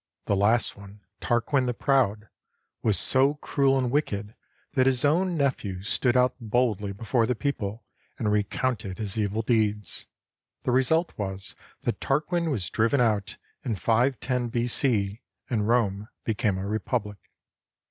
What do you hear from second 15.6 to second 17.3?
Rome became a republic.